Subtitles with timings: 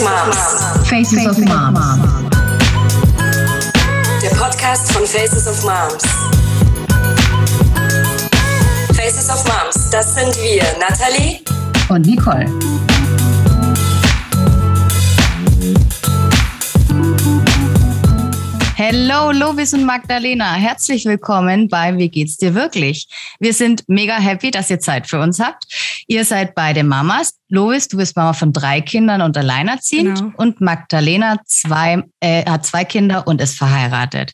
[0.00, 0.88] of Moms.
[0.88, 1.78] Faces of Moms.
[4.22, 6.02] Der Podcast von Faces of Moms.
[8.96, 11.40] Faces of Moms, das sind wir, Nathalie
[11.88, 12.46] Und Nicole.
[18.92, 20.54] Hello, Lovis und Magdalena.
[20.54, 23.06] Herzlich willkommen bei Wie geht's dir wirklich?
[23.38, 25.64] Wir sind mega happy, dass ihr Zeit für uns habt.
[26.08, 27.34] Ihr seid beide Mamas.
[27.50, 30.18] Lovis, du bist Mama von drei Kindern und alleinerziehend.
[30.18, 30.32] Genau.
[30.36, 34.32] Und Magdalena zwei, äh, hat zwei Kinder und ist verheiratet.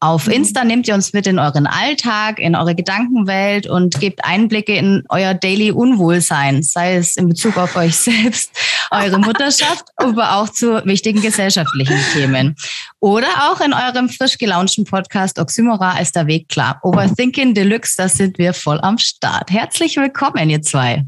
[0.00, 4.74] Auf Insta nehmt ihr uns mit in euren Alltag, in eure Gedankenwelt und gebt Einblicke
[4.76, 8.50] in euer Daily Unwohlsein, sei es in Bezug auf euch selbst,
[8.90, 12.56] eure Mutterschaft, aber auch zu wichtigen gesellschaftlichen Themen.
[13.00, 16.78] Oder auch in eurem frisch gelaunchten Podcast Oxymora ist der Weg klar.
[16.82, 19.50] Overthinking Deluxe, da sind wir voll am Start.
[19.50, 21.04] Herzlich willkommen, ihr zwei.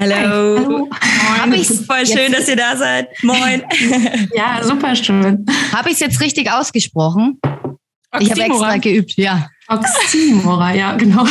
[0.00, 0.14] Hallo.
[0.14, 0.90] Hallo.
[1.40, 3.08] Hab ich's Voll schön, jetzt- dass ihr da seid.
[3.22, 3.62] Moin.
[4.34, 5.44] Ja, super schön.
[5.72, 7.40] Habe ich es jetzt richtig ausgesprochen?
[8.20, 9.48] Ich habe extra geübt, ja.
[9.68, 11.26] Oxymora, ja, genau.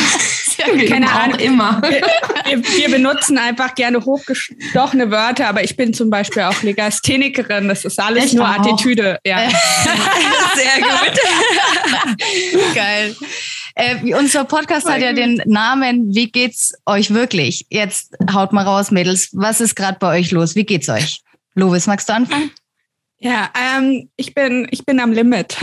[0.88, 1.38] Keine Ahnung.
[1.38, 1.82] immer.
[1.82, 7.68] Wir, wir benutzen einfach gerne hochgestochene Wörter, aber ich bin zum Beispiel auch Legasthenikerin.
[7.68, 8.58] Das ist alles Ich nur auch.
[8.58, 9.18] Attitüde.
[9.24, 9.38] Ja.
[10.54, 11.18] Sehr gut.
[12.74, 13.16] Geil.
[13.74, 17.66] Äh, unser Podcast hat ja den Namen Wie geht's euch wirklich?
[17.70, 19.30] Jetzt haut mal raus, Mädels.
[19.32, 20.56] Was ist gerade bei euch los?
[20.56, 21.22] Wie geht's euch?
[21.54, 22.50] Lovis, magst du anfangen?
[23.20, 25.56] Ja, ähm, ich bin ich bin am Limit.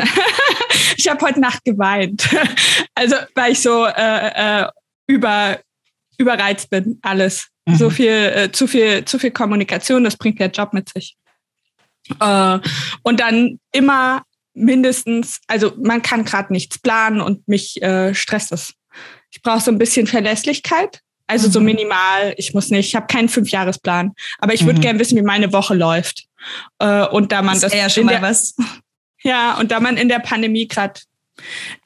[0.98, 2.28] ich habe heute Nacht geweint,
[2.96, 4.68] also weil ich so äh, äh,
[5.08, 5.60] über
[6.18, 7.00] überreizt bin.
[7.02, 7.76] Alles Mhm.
[7.78, 10.04] so viel äh, zu viel zu viel Kommunikation.
[10.04, 11.16] Das bringt der Job mit sich.
[12.20, 12.60] Äh,
[13.02, 18.74] und dann immer mindestens, also man kann gerade nichts planen und mich äh, stresst es.
[19.32, 21.02] Ich brauche so ein bisschen Verlässlichkeit.
[21.28, 21.66] Also so Mhm.
[21.66, 24.84] minimal, ich muss nicht, ich habe keinen Fünfjahresplan, aber ich würde Mhm.
[24.84, 26.26] gerne wissen, wie meine Woche läuft.
[26.78, 28.56] Äh, und da man Das das, eher schon in mal der, was.
[29.24, 31.02] ja, und da man in der Pandemie gerade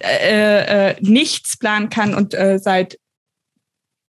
[0.03, 2.99] äh, äh, nichts planen kann und äh, seit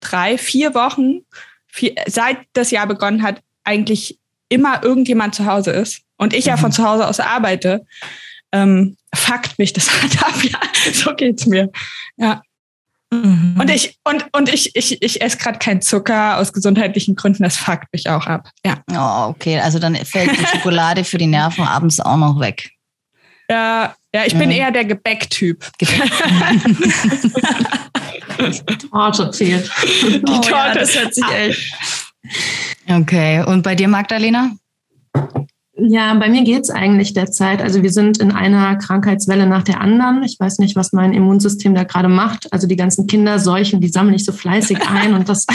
[0.10, 1.22] drei, vier Wochen,
[1.68, 6.56] vier, seit das Jahr begonnen hat, eigentlich immer irgendjemand zu Hause ist und ich ja
[6.56, 6.60] Mhm.
[6.62, 7.86] von zu Hause aus arbeite,
[8.52, 10.36] ähm, fuckt mich das halt ab.
[10.44, 10.60] Ja,
[10.94, 11.70] so geht's mir.
[12.18, 12.42] Ja.
[13.12, 13.56] Mhm.
[13.60, 17.58] Und ich, und, und ich, ich, ich esse gerade keinen Zucker aus gesundheitlichen Gründen, das
[17.58, 18.50] fuckt mich auch ab.
[18.66, 18.82] Ja.
[18.92, 19.60] Oh, okay.
[19.60, 22.70] Also dann fällt die Schokolade für die Nerven abends auch noch weg.
[23.50, 24.56] Ja, ja, ich bin Mhm.
[24.56, 25.66] eher der Gebäcktyp.
[28.92, 29.70] Torte fehlt.
[30.04, 30.80] Die oh, ja, Torte.
[30.80, 31.74] das hört sich echt.
[32.88, 33.44] Okay.
[33.46, 34.52] Und bei dir, Magdalena?
[35.78, 37.62] Ja, bei mir geht's eigentlich derzeit.
[37.62, 40.24] Also wir sind in einer Krankheitswelle nach der anderen.
[40.24, 42.52] Ich weiß nicht, was mein Immunsystem da gerade macht.
[42.54, 45.46] Also die ganzen Kinderseuchen, die sammle ich so fleißig ein und das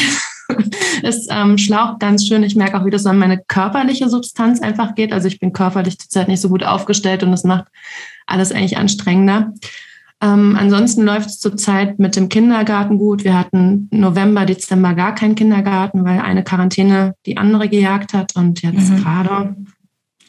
[1.02, 2.42] ist ähm, schlaucht ganz schön.
[2.42, 5.14] Ich merke auch, wie das an meine körperliche Substanz einfach geht.
[5.14, 7.68] Also ich bin körperlich zurzeit nicht so gut aufgestellt und das macht
[8.26, 9.54] alles eigentlich anstrengender.
[10.22, 13.24] Ähm, ansonsten läuft es zurzeit mit dem Kindergarten gut.
[13.24, 18.36] Wir hatten November, Dezember gar keinen Kindergarten, weil eine Quarantäne die andere gejagt hat.
[18.36, 18.96] Und jetzt Mhm.
[18.96, 19.56] gerade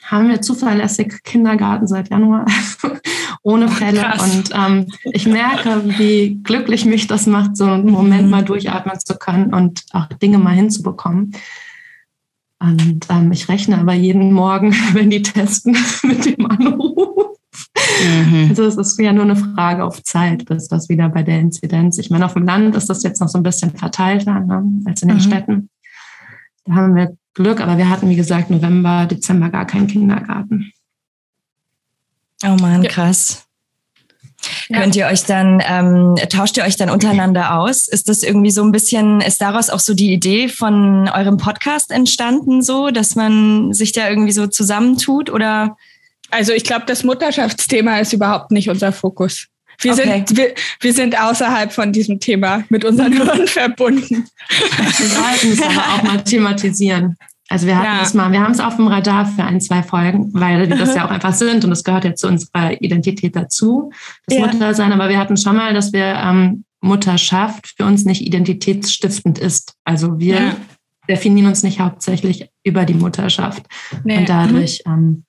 [0.04, 2.46] haben wir zuverlässig Kindergarten seit Januar
[3.44, 4.02] ohne Fälle.
[4.02, 4.22] krass.
[4.36, 8.30] Und ähm, ich merke, wie glücklich mich das macht, so einen Moment Mhm.
[8.30, 11.34] mal durchatmen zu können und auch Dinge mal hinzubekommen.
[12.60, 17.31] Und ähm, ich rechne aber jeden Morgen, wenn die testen, mit dem Anruf.
[17.76, 18.48] Mhm.
[18.50, 21.98] Also es ist ja nur eine Frage auf Zeit, bis das wieder bei der Inzidenz.
[21.98, 25.02] Ich meine, auf dem Land ist das jetzt noch so ein bisschen verteilter ne, als
[25.02, 25.22] in den Mhm.
[25.22, 25.70] Städten.
[26.66, 30.72] Da haben wir Glück, aber wir hatten, wie gesagt, November, Dezember gar keinen Kindergarten.
[32.44, 33.46] Oh Mann, krass.
[34.70, 34.80] Ja.
[34.82, 37.88] Könnt ihr euch dann, ähm, tauscht ihr euch dann untereinander aus?
[37.88, 41.92] Ist das irgendwie so ein bisschen, ist daraus auch so die Idee von eurem Podcast
[41.92, 45.78] entstanden, so, dass man sich da irgendwie so zusammentut oder?
[46.32, 49.48] Also ich glaube, das Mutterschaftsthema ist überhaupt nicht unser Fokus.
[49.82, 50.24] Wir, Okay.
[50.28, 54.28] sind, wir, wir sind außerhalb von diesem Thema mit unseren Hirn verbunden.
[54.50, 57.18] Wir sollten es aber auch mal thematisieren.
[57.50, 58.02] Also wir hatten Ja.
[58.02, 60.96] es mal, wir haben es auf dem Radar für ein, zwei Folgen, weil wir das
[60.96, 63.92] ja auch einfach sind und das gehört ja zu unserer Identität dazu,
[64.28, 64.46] das Ja.
[64.48, 64.94] Muttersein.
[64.94, 69.74] Aber wir hatten schon mal, dass wir ähm, Mutterschaft für uns nicht identitätsstiftend ist.
[69.84, 70.56] Also wir Ja.
[71.10, 73.64] definieren uns nicht hauptsächlich über die Mutterschaft.
[74.04, 74.20] Nee.
[74.20, 75.26] Und dadurch ähm,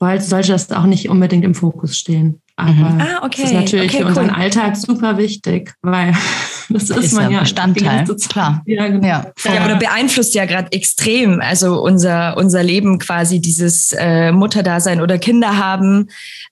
[0.00, 2.40] wollte- sollte das auch nicht unbedingt im Fokus stehen.
[2.56, 3.00] Aber Mhm.
[3.00, 3.42] Ah, okay.
[3.44, 4.34] es ist natürlich okay, für unseren cool.
[4.36, 6.12] Alltag super wichtig, weil
[6.68, 8.62] das ist, Ist man ja Bestandteil, klar.
[8.66, 9.06] Ja, genau.
[9.06, 9.26] Ja.
[9.44, 15.16] Ja, oder beeinflusst ja gerade extrem, also unser, unser Leben quasi, dieses äh, Mutterdasein oder
[15.18, 16.08] Kinder haben.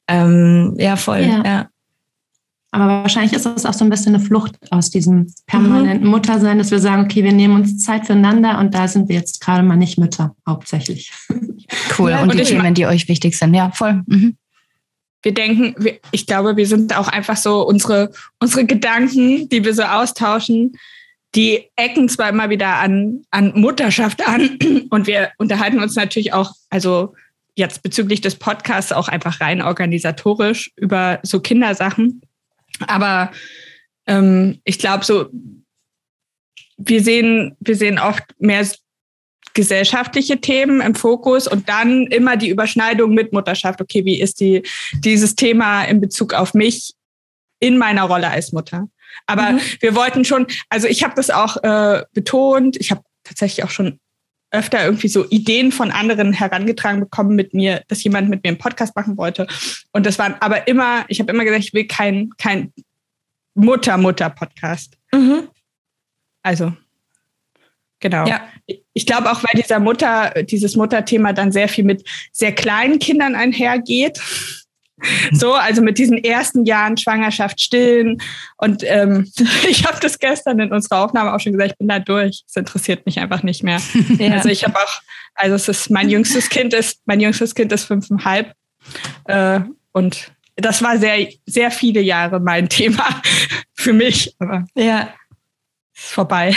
[0.09, 1.21] Ähm, ja, voll.
[1.21, 1.43] Ja.
[1.45, 1.67] Ja.
[2.79, 6.11] Aber wahrscheinlich ist das auch so ein bisschen eine Flucht aus diesem permanenten mhm.
[6.11, 9.41] Muttersein, dass wir sagen, okay, wir nehmen uns Zeit füreinander und da sind wir jetzt
[9.41, 11.13] gerade mal nicht Mütter, hauptsächlich.
[11.99, 12.13] Cool.
[12.13, 13.53] Ja, und, und die Themen, die euch wichtig sind.
[13.53, 14.03] Ja, voll.
[14.07, 14.39] Mhm.
[15.23, 15.75] Wir denken,
[16.13, 18.11] ich glaube, wir sind auch einfach so unsere,
[18.41, 20.79] unsere Gedanken, die wir so austauschen,
[21.35, 24.59] die ecken zwar immer wieder an, an Mutterschaft an
[24.91, 27.15] und wir unterhalten uns natürlich auch, also
[27.55, 32.23] jetzt bezüglich des Podcasts auch einfach rein organisatorisch über so Kindersachen.
[32.87, 33.33] Aber
[34.07, 35.31] ähm, ich glaube, so
[36.79, 38.67] wir sehen, wir sehen oft mehr
[39.55, 43.81] gesellschaftliche Themen im Fokus und dann immer die Überschneidung mit Mutterschaft.
[43.81, 44.63] Okay, wie ist die,
[44.95, 46.95] dieses Thema in Bezug auf mich
[47.59, 48.89] in meiner Rolle als Mutter?
[49.27, 49.61] Aber mhm.
[49.81, 53.99] wir wollten schon, also ich habe das auch äh, betont, ich habe tatsächlich auch schon
[54.51, 58.59] öfter irgendwie so Ideen von anderen herangetragen bekommen mit mir, dass jemand mit mir einen
[58.59, 59.47] Podcast machen wollte.
[59.93, 62.73] Und das waren aber immer, ich habe immer gesagt, ich will kein, kein
[63.55, 64.97] Mutter-Mutter-Podcast.
[65.13, 65.49] Mhm.
[66.43, 66.73] Also,
[68.01, 68.27] genau.
[68.27, 68.49] Ja.
[68.95, 73.35] Ich glaube auch, weil dieser Mutter, dieses Mutterthema dann sehr viel mit sehr kleinen Kindern
[73.35, 74.21] einhergeht.
[75.33, 78.21] So, also mit diesen ersten Jahren Schwangerschaft stillen.
[78.57, 79.31] Und ähm,
[79.69, 82.45] ich habe das gestern in unserer Aufnahme auch schon gesagt, ich bin da durch.
[82.47, 83.81] Es interessiert mich einfach nicht mehr.
[84.19, 84.33] Ja.
[84.33, 85.01] Also ich habe auch,
[85.35, 88.53] also es ist mein jüngstes Kind ist, mein jüngstes Kind ist fünfeinhalb.
[89.25, 89.61] Äh,
[89.93, 93.05] und das war sehr, sehr viele Jahre mein Thema
[93.75, 94.35] für mich.
[94.39, 95.15] Aber ja,
[95.95, 96.55] ist vorbei.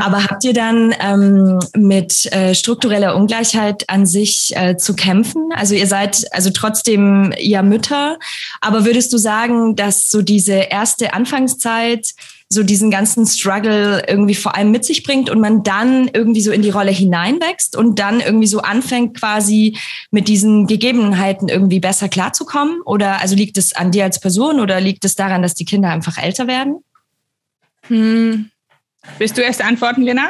[0.00, 5.50] Aber habt ihr dann ähm, mit äh, struktureller Ungleichheit an sich äh, zu kämpfen?
[5.54, 8.18] Also ihr seid also trotzdem ja Mütter,
[8.60, 12.14] aber würdest du sagen, dass so diese erste Anfangszeit
[12.48, 16.52] so diesen ganzen Struggle irgendwie vor allem mit sich bringt und man dann irgendwie so
[16.52, 19.76] in die Rolle hineinwächst und dann irgendwie so anfängt quasi
[20.12, 22.80] mit diesen Gegebenheiten irgendwie besser klarzukommen?
[22.84, 25.90] Oder also liegt es an dir als Person oder liegt es daran, dass die Kinder
[25.90, 26.84] einfach älter werden?
[27.88, 28.50] Hm.
[29.18, 30.28] Willst du erst antworten, Lena?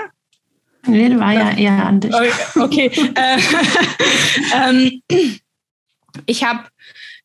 [0.87, 2.14] Nee, war ja eher an dich.
[2.55, 2.90] Okay.
[3.17, 3.38] Äh,
[4.55, 5.02] ähm,
[6.26, 6.61] ich habe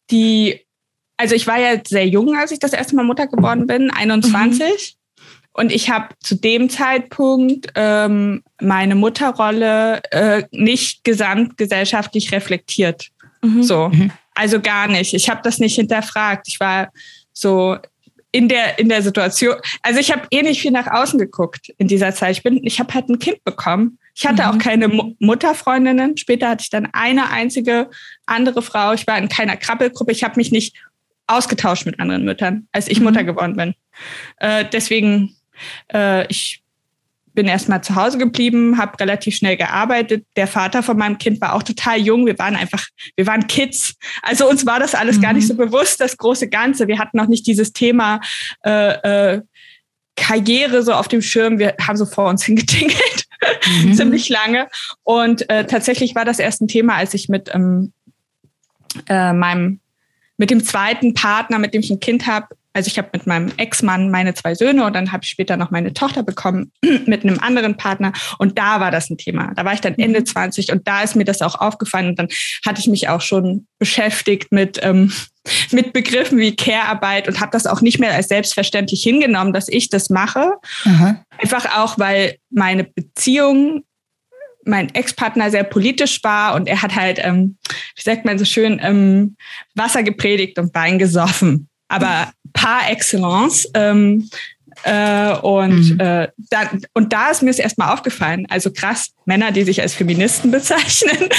[0.10, 0.62] die,
[1.18, 4.62] also ich war ja sehr jung, als ich das erste Mal Mutter geworden bin, 21.
[4.62, 5.24] Mhm.
[5.54, 13.10] Und ich habe zu dem Zeitpunkt ähm, meine Mutterrolle äh, nicht gesamtgesellschaftlich reflektiert.
[13.42, 13.64] Mhm.
[13.64, 13.90] So.
[13.90, 14.12] Mhm.
[14.34, 15.14] Also gar nicht.
[15.14, 16.48] Ich habe das nicht hinterfragt.
[16.48, 16.90] Ich war
[17.34, 17.78] so,
[18.32, 19.56] in der in der Situation.
[19.82, 22.38] Also ich habe eh nicht viel nach außen geguckt in dieser Zeit.
[22.38, 24.00] Ich bin, ich habe halt ein Kind bekommen.
[24.16, 24.50] Ich hatte mhm.
[24.50, 26.18] auch keine Mu Mutterfreundinnen.
[26.18, 27.90] Später hatte ich dann eine einzige
[28.26, 28.94] andere Frau.
[28.94, 30.12] Ich war in keiner Krabbelgruppe.
[30.12, 30.76] Ich habe mich nicht
[31.28, 33.06] ausgetauscht mit anderen Müttern, als ich mhm.
[33.06, 33.74] Mutter geworden bin.
[34.38, 35.36] Äh, deswegen,
[35.94, 36.62] äh, ich
[37.34, 40.26] bin erstmal zu Hause geblieben, habe relativ schnell gearbeitet.
[40.36, 42.26] Der Vater von meinem Kind war auch total jung.
[42.26, 42.86] Wir waren einfach,
[43.16, 43.96] wir waren Kids.
[44.22, 45.22] Also uns war das alles mhm.
[45.22, 45.58] gar nicht so mhm.
[45.58, 46.88] bewusst, das große Ganze.
[46.88, 48.20] Wir hatten noch nicht dieses Thema
[48.66, 49.42] äh, äh,
[50.16, 51.58] Karriere so auf dem Schirm.
[51.60, 53.26] Wir haben so vor uns hingetingelt,
[53.84, 53.94] mhm.
[53.94, 54.68] ziemlich lange.
[55.04, 57.94] Und äh, tatsächlich war das erst ein Thema, als ich mit ähm,
[59.08, 59.80] äh, meinem
[60.38, 63.52] mit dem zweiten Partner, mit dem ich ein Kind habe, also ich habe mit meinem
[63.58, 66.72] Ex-Mann meine zwei Söhne und dann habe ich später noch meine Tochter bekommen
[67.06, 69.54] mit einem anderen Partner und da war das ein Thema.
[69.56, 70.76] Da war ich dann Ende 20 mhm.
[70.76, 72.30] und da ist mir das auch aufgefallen und dann
[72.66, 75.12] hatte ich mich auch schon beschäftigt mit ähm,
[75.72, 79.90] mit Begriffen wie Care-Arbeit und habe das auch nicht mehr als selbstverständlich hingenommen, dass ich
[79.90, 80.54] das mache.
[80.86, 81.24] Aha.
[81.40, 83.84] Einfach auch, weil meine Beziehung
[84.64, 87.58] mein Ex-Partner sehr politisch war und er hat halt, ähm,
[87.96, 89.36] wie sagt man so schön, ähm,
[89.74, 93.70] Wasser gepredigt und Wein gesoffen aber par excellence.
[93.74, 94.30] Ähm,
[94.84, 96.00] äh, und, mhm.
[96.00, 98.48] äh, da, und da ist mir es erstmal aufgefallen.
[98.50, 101.18] Also krass, Männer, die sich als Feministen bezeichnen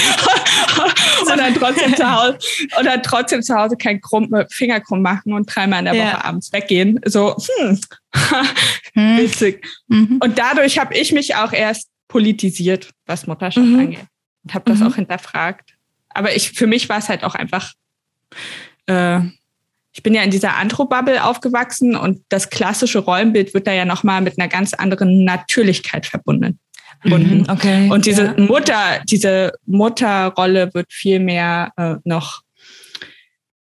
[1.21, 2.37] und, dann trotzdem zu Hause,
[2.83, 6.23] dann trotzdem zu Hause kein krumm, Finger krumm machen und dreimal in der Woche ja.
[6.23, 6.99] abends weggehen.
[7.05, 7.79] So, hm,
[8.93, 9.17] hm.
[9.17, 9.65] witzig.
[9.87, 10.19] Mhm.
[10.23, 13.79] Und dadurch habe ich mich auch erst politisiert, was Mutterschaft mhm.
[13.79, 14.05] angeht.
[14.43, 14.87] Und habe das mhm.
[14.87, 15.73] auch hinterfragt.
[16.09, 17.73] Aber ich, für mich war es halt auch einfach
[18.85, 19.21] äh,
[19.93, 24.21] ich bin ja in dieser Andro-Bubble aufgewachsen und das klassische Rollenbild wird da ja nochmal
[24.21, 26.59] mit einer ganz anderen Natürlichkeit verbunden.
[27.03, 27.89] Mhm, okay.
[27.89, 28.33] Und diese ja.
[28.37, 32.41] Mutter, diese Mutterrolle wird viel mehr äh, noch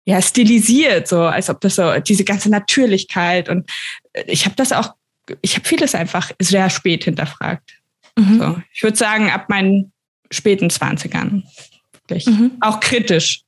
[0.04, 3.68] ja, stilisiert, so als ob das so diese ganze Natürlichkeit und
[4.12, 4.94] äh, ich habe das auch,
[5.42, 7.78] ich habe vieles einfach sehr spät hinterfragt.
[8.16, 8.38] Mhm.
[8.38, 9.92] So, ich würde sagen, ab meinen
[10.30, 11.44] späten Zwanzigern.
[11.92, 12.26] Wirklich.
[12.26, 12.52] Mhm.
[12.60, 13.42] Auch kritisch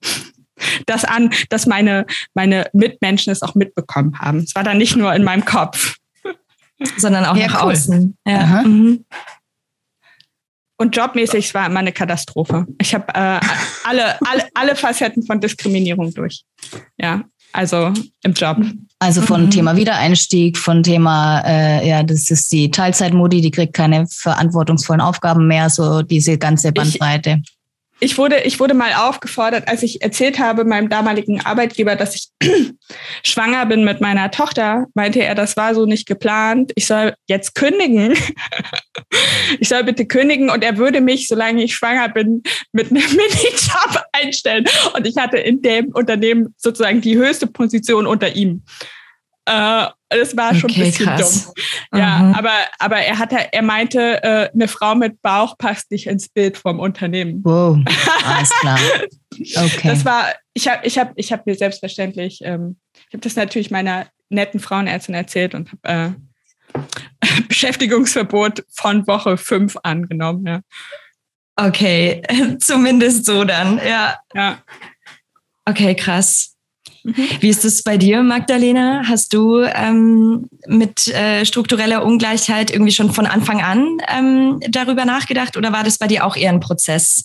[0.87, 4.39] das an, dass meine, meine Mitmenschen es auch mitbekommen haben.
[4.39, 5.97] Es war dann nicht nur in meinem Kopf.
[6.97, 7.73] Sondern auch ja, nach cool.
[7.73, 8.17] außen.
[8.27, 8.63] Ja.
[8.63, 9.05] Mhm.
[10.79, 12.67] Und jobmäßig war immer eine Katastrophe.
[12.81, 13.41] Ich habe äh,
[13.85, 16.43] alle, alle, alle Facetten von Diskriminierung durch.
[16.99, 17.23] Ja.
[17.53, 17.93] Also
[18.25, 18.59] im Job.
[18.99, 19.51] Also von Mhm.
[19.51, 25.47] Thema Wiedereinstieg, von Thema, äh, ja, das ist die Teilzeitmodi, die kriegt keine verantwortungsvollen Aufgaben
[25.47, 27.43] mehr, so diese ganze Bandbreite.
[27.45, 27.62] Ich
[28.19, 32.29] wurde, ich wurde mal aufgefordert, als ich erzählt habe meinem damaligen Arbeitgeber, dass ich
[33.25, 36.73] schwanger bin mit meiner Tochter, meinte er, das war so nicht geplant.
[36.75, 38.17] Ich soll jetzt kündigen.
[39.61, 42.43] ich soll bitte kündigen und er würde mich, solange ich schwanger bin,
[42.73, 44.65] mit einem Minijob einstellen.
[44.97, 48.65] Und ich hatte in dem Unternehmen sozusagen die höchste Position unter ihm.
[49.45, 49.87] Äh,
[50.19, 51.45] das war schon Okay, ein bisschen krass.
[51.91, 51.99] dumm.
[52.01, 52.35] Ja, Mhm.
[52.35, 56.57] aber, aber er hatte, er meinte, äh, eine Frau mit Bauch passt nicht ins Bild
[56.57, 57.41] vom Unternehmen.
[57.45, 57.79] Wow,
[58.25, 58.79] alles klar.
[59.33, 59.89] Okay.
[59.89, 62.77] Das war, ich habe ich hab, ich hab mir selbstverständlich, ähm,
[63.09, 66.17] ich habe das natürlich meiner netten Frauenärztin erzählt und habe
[66.75, 66.81] äh,
[67.49, 70.47] Beschäftigungsverbot von Woche fünf angenommen.
[70.47, 70.61] Ja.
[71.57, 72.23] Okay,
[72.61, 74.19] zumindest so dann, ja.
[74.35, 74.59] ja.
[75.67, 76.52] Okay, krass.
[77.05, 77.15] Mhm.
[77.41, 79.03] Wie ist es bei dir, Magdalena?
[79.09, 85.57] Hast du ähm, mit äh, struktureller Ungleichheit irgendwie schon von Anfang an ähm, darüber nachgedacht
[85.57, 87.25] oder war das bei dir auch eher ein Prozess?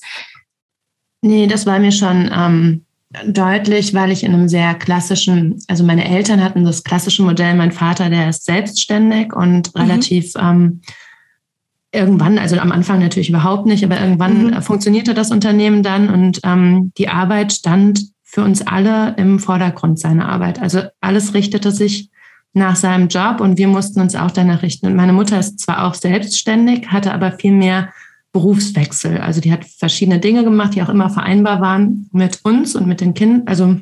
[1.21, 2.85] Nee, das war mir schon ähm,
[3.27, 7.71] deutlich, weil ich in einem sehr klassischen, also meine Eltern hatten das klassische Modell, mein
[7.71, 9.81] Vater, der ist selbstständig und Mhm.
[9.81, 10.81] relativ ähm,
[11.91, 14.61] irgendwann, also am Anfang natürlich überhaupt nicht, aber irgendwann Mhm.
[14.61, 20.27] funktionierte das Unternehmen dann und ähm, die Arbeit stand für uns alle im Vordergrund seiner
[20.27, 20.61] Arbeit.
[20.61, 22.09] Also alles richtete sich
[22.53, 24.87] nach seinem Job und wir mussten uns auch danach richten.
[24.87, 27.93] Und meine Mutter ist zwar auch selbstständig, hatte aber viel mehr
[28.33, 29.19] Berufswechsel.
[29.19, 32.99] Also die hat verschiedene Dinge gemacht, die auch immer vereinbar waren mit uns und mit
[32.99, 33.77] den Kindern, also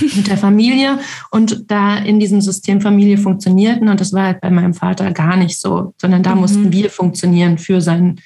[0.00, 0.98] mit der Familie
[1.30, 3.88] und da in diesem System Familie funktionierten.
[3.88, 6.40] Und das war halt bei meinem Vater gar nicht so, sondern da Mhm.
[6.40, 8.20] mussten wir funktionieren für seinen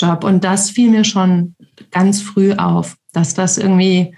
[0.00, 0.24] Job.
[0.24, 1.54] Und das fiel mir schon
[1.90, 4.14] ganz früh auf, dass das irgendwie,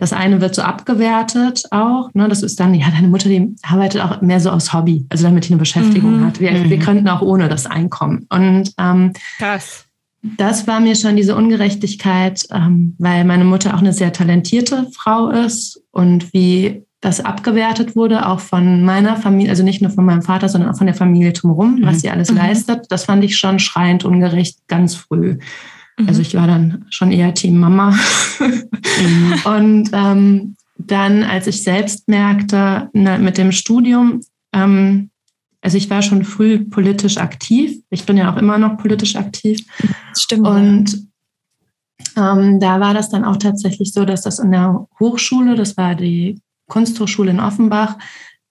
[0.00, 2.10] das eine wird so abgewertet auch.
[2.14, 2.26] Ne?
[2.28, 5.44] Das ist dann, ja, deine Mutter, die arbeitet auch mehr so aus Hobby, also damit
[5.46, 6.26] die eine Beschäftigung Mhm.
[6.26, 6.40] hat.
[6.40, 6.70] Wir, Mhm.
[6.70, 8.26] wir könnten auch ohne das Einkommen.
[8.30, 9.84] Und ähm, Krass.
[10.22, 15.28] das war mir schon diese Ungerechtigkeit, ähm, weil meine Mutter auch eine sehr talentierte Frau
[15.30, 20.20] ist und wie das abgewertet wurde, auch von meiner Familie, also nicht nur von meinem
[20.22, 21.86] Vater, sondern auch von der Familie drumherum, Mhm.
[21.86, 22.36] was sie alles Mhm.
[22.38, 22.86] leistet.
[22.90, 25.38] Das fand ich schon schreiend ungerecht ganz früh.
[26.00, 26.08] Mhm.
[26.08, 27.96] Also ich war dann schon eher Team Mama.
[28.38, 29.34] Mhm.
[29.44, 34.20] Und ähm, dann, als ich selbst merkte, na, mit dem Studium,
[34.52, 35.10] ähm,
[35.62, 37.82] also ich war schon früh politisch aktiv.
[37.90, 39.60] Ich bin ja auch immer noch politisch aktiv.
[40.08, 40.46] Das stimmt.
[40.46, 41.10] Und
[42.16, 45.94] ähm, da war das dann auch tatsächlich so, dass das in der Hochschule, das war
[45.94, 47.98] die Kunsthochschule in Offenbach,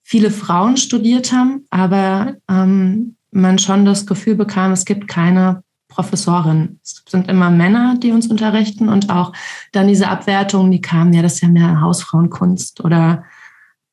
[0.04, 5.64] viele Frauen studiert haben, aber ähm, man schon das Gefühl bekam, es gibt keine
[6.00, 6.80] Professorin.
[6.82, 9.34] Es sind immer Männer, die uns unterrichten und auch
[9.74, 13.24] dann diese Abwertungen, die kamen, ja, das ist ja mehr Hausfrauenkunst oder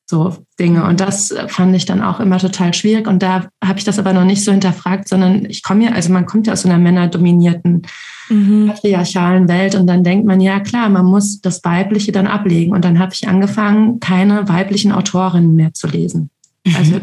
[0.08, 0.84] so Dinge.
[0.84, 3.08] Und das fand ich dann auch immer total schwierig.
[3.08, 6.12] Und da habe ich das aber noch nicht so hinterfragt, sondern ich komme ja, also
[6.12, 7.82] man kommt ja aus so einer männerdominierten
[8.28, 8.72] Mhm.
[8.74, 12.72] patriarchalen Welt und dann denkt man, ja klar, man muss das Weibliche dann ablegen.
[12.72, 16.30] Und dann habe ich angefangen, keine weiblichen Autorinnen mehr zu lesen.
[16.76, 17.02] Also das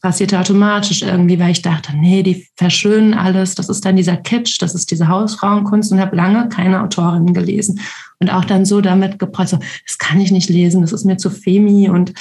[0.00, 4.60] passierte automatisch irgendwie, weil ich dachte, nee, die verschönen alles, das ist dann dieser Kitsch,
[4.60, 7.80] das ist diese Hausfrauenkunst und habe lange keine Autorinnen gelesen.
[8.20, 11.16] Und auch dann so damit geprotzt, so, das kann ich nicht lesen, das ist mir
[11.16, 12.12] zu femi und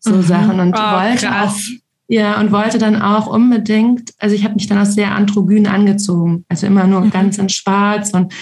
[0.00, 0.22] so Mhm.
[0.22, 0.60] Sachen.
[0.60, 1.54] Und Oh, wollte auch
[2.06, 6.44] ja, und wollte dann auch unbedingt, also ich habe mich dann auch sehr androgyn angezogen,
[6.50, 7.10] also immer nur Mhm.
[7.10, 8.32] ganz in Schwarz und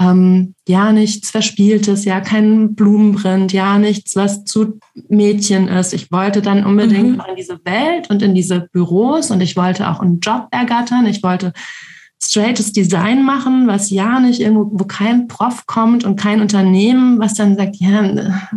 [0.00, 5.92] ähm, ja, nichts Verspieltes, ja, kein Blumenprint, ja, nichts, was zu Mädchen ist.
[5.94, 7.22] Ich wollte dann unbedingt Mhm.
[7.30, 11.06] in diese Welt und in diese Büros und ich wollte auch einen Job ergattern.
[11.06, 11.52] Ich wollte
[12.22, 17.34] straightes Design machen, was ja nicht irgendwo, wo kein Prof kommt und kein Unternehmen, was
[17.34, 18.02] dann sagt, ja,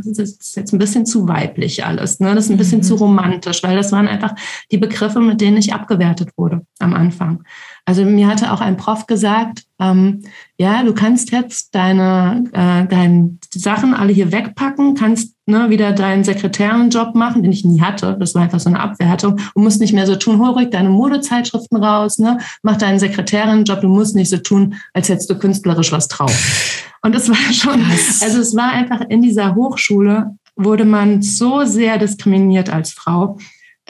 [0.03, 2.33] das ist jetzt ein bisschen zu weiblich alles, ne?
[2.33, 2.83] Das ist ein bisschen Mhm.
[2.83, 4.33] zu romantisch, weil das waren einfach
[4.71, 7.43] die Begriffe, mit denen ich abgewertet wurde am Anfang.
[7.87, 10.23] Also mir hatte auch ein Prof gesagt, ähm,
[10.57, 16.25] ja, du kannst jetzt deine, äh, deine Sachen alle hier wegpacken, kannst ne, wieder deinen
[16.25, 18.17] Sekretärenjob machen, den ich nie hatte.
[18.19, 19.37] Das war einfach so eine Abwertung.
[19.55, 23.79] Du musst nicht mehr so tun, hol ruhig deine Modezeitschriften raus, ne, mach deinen Sekretärinnenjob,
[23.79, 26.83] du musst nicht so tun, als hättest du künstlerisch was drauf.
[27.03, 27.85] Und es war schon,
[28.21, 33.37] also es war einfach in dieser Hochschule wurde man so sehr diskriminiert als Frau.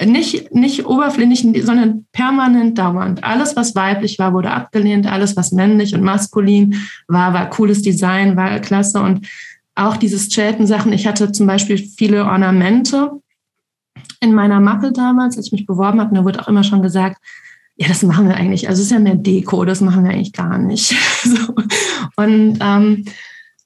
[0.05, 3.23] Nicht, nicht oberflächlich, sondern permanent dauernd.
[3.23, 5.07] Alles, was weiblich war, wurde abgelehnt.
[5.07, 6.75] Alles, was männlich und maskulin
[7.07, 9.01] war, war cooles Design, war klasse.
[9.01, 9.27] Und
[9.73, 10.93] auch diese Chelten-Sachen.
[10.93, 13.11] Ich hatte zum Beispiel viele Ornamente
[14.19, 16.09] in meiner Mappe damals, als ich mich beworben habe.
[16.09, 17.17] Und da wurde auch immer schon gesagt,
[17.75, 18.67] ja, das machen wir eigentlich.
[18.67, 20.95] Also es ist ja mehr Deko, das machen wir eigentlich gar nicht.
[21.23, 21.55] so.
[22.15, 23.05] Und ähm,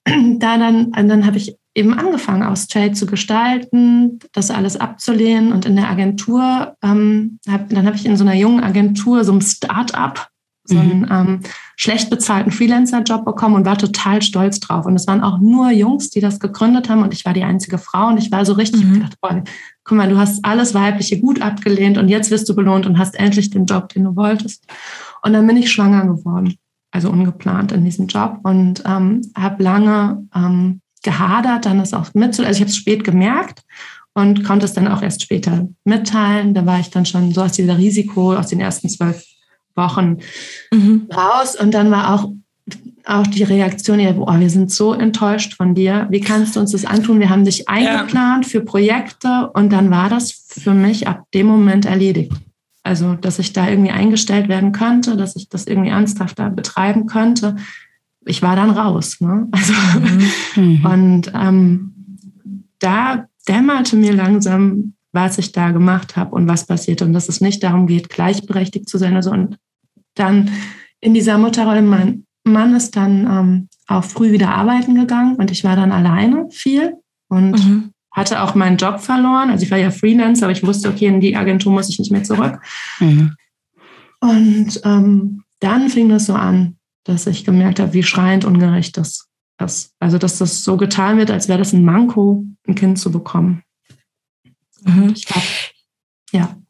[0.40, 5.66] da dann, dann habe ich eben angefangen, aus Trade zu gestalten, das alles abzulehnen und
[5.66, 9.42] in der Agentur, ähm, hab, dann habe ich in so einer jungen Agentur, so einem
[9.42, 10.28] Start-up,
[10.66, 11.08] so einen mhm.
[11.12, 11.40] ähm,
[11.76, 14.86] schlecht bezahlten Freelancer-Job bekommen und war total stolz drauf.
[14.86, 17.78] Und es waren auch nur Jungs, die das gegründet haben und ich war die einzige
[17.78, 18.94] Frau und ich war so richtig mhm.
[18.96, 19.44] gedacht, boah,
[19.84, 23.18] guck mal, du hast alles Weibliche gut abgelehnt und jetzt wirst du belohnt und hast
[23.18, 24.66] endlich den Job, den du wolltest.
[25.24, 26.56] Und dann bin ich schwanger geworden,
[26.92, 32.40] also ungeplant in diesem Job und ähm, habe lange ähm, gehadert, dann ist auch mit,
[32.40, 33.64] also ich habe es spät gemerkt
[34.14, 36.54] und konnte es dann auch erst später mitteilen.
[36.54, 39.24] Da war ich dann schon so aus dieser Risiko, aus den ersten zwölf
[39.76, 40.18] Wochen
[40.74, 41.08] mhm.
[41.14, 41.56] raus.
[41.56, 42.32] Und dann war auch,
[43.06, 46.08] auch die Reaktion, ja, boah, wir sind so enttäuscht von dir.
[46.10, 47.20] Wie kannst du uns das antun?
[47.20, 48.50] Wir haben dich eingeplant ja.
[48.50, 52.34] für Projekte und dann war das für mich ab dem Moment erledigt.
[52.84, 57.56] Also, dass ich da irgendwie eingestellt werden könnte, dass ich das irgendwie ernsthafter betreiben könnte.
[58.26, 59.20] Ich war dann raus.
[59.20, 59.48] Ne?
[59.52, 59.74] Also,
[60.60, 60.86] mhm.
[60.86, 61.94] und ähm,
[62.80, 67.42] da dämmerte mir langsam, was ich da gemacht habe und was passiert und dass es
[67.42, 69.16] nicht darum geht, gleichberechtigt zu sein.
[69.16, 69.58] Also und
[70.16, 70.52] dann
[71.00, 75.64] in dieser Mutterrolle, mein Mann ist dann ähm, auch früh wieder arbeiten gegangen und ich
[75.64, 76.94] war dann alleine viel
[77.28, 77.92] und mhm.
[78.12, 79.50] hatte auch meinen Job verloren.
[79.50, 82.12] Also ich war ja Freelancer, aber ich wusste, okay, in die Agentur muss ich nicht
[82.12, 82.60] mehr zurück.
[83.00, 83.36] Mhm.
[84.20, 89.28] Und ähm, dann fing das so an, dass ich gemerkt habe, wie schreiend ungerecht das
[89.64, 89.94] ist.
[90.00, 93.64] Also dass das so getan wird, als wäre das ein Manko, ein Kind zu bekommen.
[94.84, 95.14] Mhm.
[95.16, 95.48] Ich glaube,
[96.32, 96.61] ja.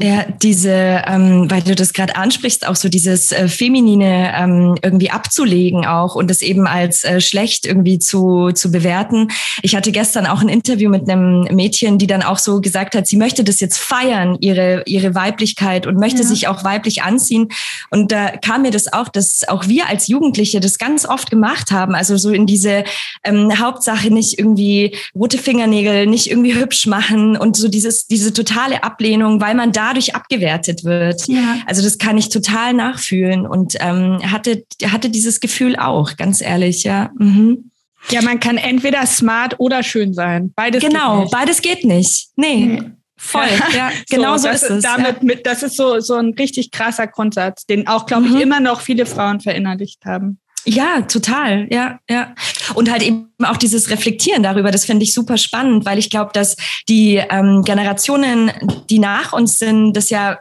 [0.00, 5.10] Ja, diese, ähm, weil du das gerade ansprichst, auch so dieses äh, Feminine ähm, irgendwie
[5.10, 9.28] abzulegen auch und das eben als äh, schlecht irgendwie zu, zu bewerten.
[9.62, 13.06] Ich hatte gestern auch ein Interview mit einem Mädchen, die dann auch so gesagt hat,
[13.06, 16.26] sie möchte das jetzt feiern, ihre, ihre Weiblichkeit und möchte ja.
[16.26, 17.48] sich auch weiblich anziehen.
[17.90, 21.70] Und da kam mir das auch, dass auch wir als Jugendliche das ganz oft gemacht
[21.70, 21.94] haben.
[21.94, 22.84] Also so in diese
[23.24, 28.82] ähm, Hauptsache nicht irgendwie rote Fingernägel, nicht irgendwie hübsch machen und so dieses, diese totale
[28.82, 31.26] Ablehnung, weil man dadurch abgewertet wird.
[31.28, 31.58] Ja.
[31.66, 36.84] Also das kann ich total nachfühlen und ähm, hatte, hatte dieses Gefühl auch, ganz ehrlich,
[36.84, 37.10] ja.
[37.18, 37.70] Mhm.
[38.08, 40.52] Ja, man kann entweder smart oder schön sein.
[40.56, 42.28] Beides genau, geht beides geht nicht.
[42.36, 42.64] Nee.
[42.64, 42.82] nee.
[43.18, 44.82] Voll, ja, genau so, so ist es.
[44.82, 45.24] Damit ja.
[45.24, 48.40] mit, das ist so, so ein richtig krasser Grundsatz, den auch, glaube ich, mhm.
[48.40, 50.40] immer noch viele Frauen verinnerlicht haben.
[50.64, 52.34] Ja, total, ja, ja.
[52.74, 56.30] Und halt eben auch dieses Reflektieren darüber, das finde ich super spannend, weil ich glaube,
[56.34, 56.56] dass
[56.88, 58.52] die ähm, Generationen,
[58.90, 60.38] die nach uns sind, das ja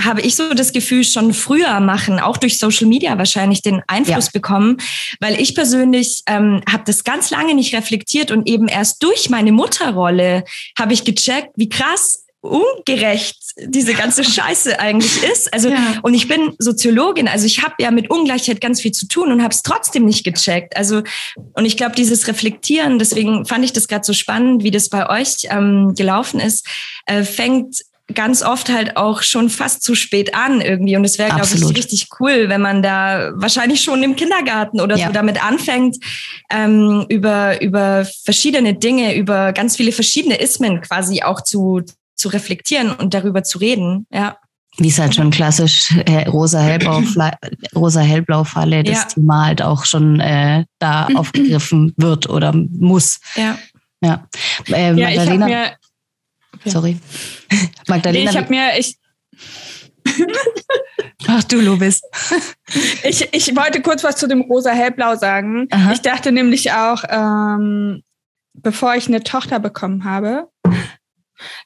[0.00, 4.26] habe ich so das Gefühl, schon früher machen, auch durch Social Media wahrscheinlich den Einfluss
[4.26, 4.30] ja.
[4.32, 4.76] bekommen,
[5.20, 9.52] weil ich persönlich ähm, habe das ganz lange nicht reflektiert und eben erst durch meine
[9.52, 10.44] Mutterrolle
[10.78, 15.52] habe ich gecheckt, wie krass ungerecht diese ganze Scheiße eigentlich ist.
[15.52, 15.98] Also ja.
[16.02, 19.42] und ich bin Soziologin, also ich habe ja mit Ungleichheit ganz viel zu tun und
[19.42, 20.76] habe es trotzdem nicht gecheckt.
[20.76, 21.02] Also
[21.54, 25.08] und ich glaube dieses Reflektieren, deswegen fand ich das gerade so spannend, wie das bei
[25.08, 26.66] euch ähm, gelaufen ist,
[27.06, 27.82] äh, fängt
[28.14, 30.96] ganz oft halt auch schon fast zu spät an irgendwie.
[30.96, 34.96] Und es wäre, glaube ich, richtig cool, wenn man da wahrscheinlich schon im Kindergarten oder
[34.96, 35.08] ja.
[35.08, 35.96] so damit anfängt,
[36.50, 41.82] ähm, über, über verschiedene Dinge, über ganz viele verschiedene Ismen quasi auch zu,
[42.18, 44.06] zu reflektieren und darüber zu reden.
[44.10, 44.38] Ja.
[44.76, 47.02] Wie es halt schon klassisch äh, rosa-hellblau
[47.74, 49.04] rosa hellblau Falle, das ja.
[49.04, 53.18] Thema halt auch schon äh, da aufgegriffen wird oder muss.
[53.34, 53.58] Ja.
[54.00, 54.28] Ja,
[54.68, 55.72] äh, ja ich habe mir.
[56.64, 56.98] Sorry.
[57.88, 58.24] Magdalena.
[58.24, 58.78] Nee, ich habe mir.
[58.78, 58.98] Ich,
[61.26, 62.00] Ach du, Lobis.
[63.02, 65.68] ich, ich wollte kurz was zu dem rosa-hellblau sagen.
[65.70, 65.92] Aha.
[65.92, 68.02] Ich dachte nämlich auch, ähm,
[68.54, 70.48] bevor ich eine Tochter bekommen habe,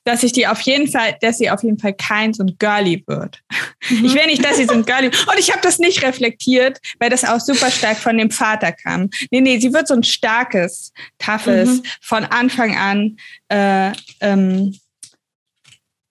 [0.05, 3.03] dass ich die auf jeden Fall, dass sie auf jeden Fall kein so ein Girlie
[3.07, 3.41] wird.
[3.89, 4.05] Mhm.
[4.05, 7.11] Ich will nicht, dass sie so ein Girlie und ich habe das nicht reflektiert, weil
[7.11, 9.11] das auch super stark von dem Vater kam.
[9.31, 11.83] Nee, nee, sie wird so ein starkes, toughes, mhm.
[12.01, 13.17] von Anfang an
[13.49, 14.75] äh, ähm,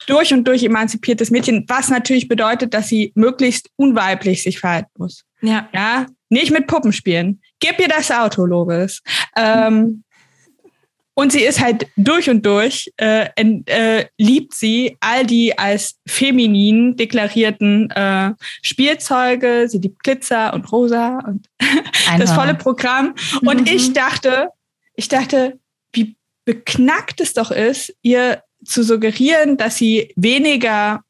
[0.07, 5.23] durch und durch emanzipiertes Mädchen, was natürlich bedeutet, dass sie möglichst unweiblich sich verhalten muss.
[5.41, 5.69] Ja.
[5.73, 7.41] Ja, nicht mit Puppen spielen.
[7.59, 9.01] Gib ihr das Auto, Loris.
[9.35, 10.03] Ähm,
[11.21, 16.97] und sie ist halt durch und durch, äh, äh, liebt sie all die als feminin
[16.97, 19.67] deklarierten äh, Spielzeuge.
[19.69, 21.47] Sie liebt Glitzer und Rosa und
[22.17, 23.13] das volle Programm.
[23.45, 23.67] Und mhm.
[23.67, 24.49] ich dachte,
[24.95, 25.59] ich dachte,
[25.93, 31.03] wie beknackt es doch ist, ihr zu suggerieren, dass sie weniger